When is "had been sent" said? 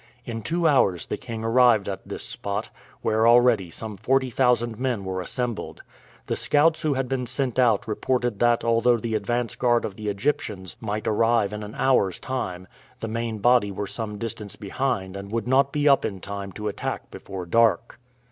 6.95-7.59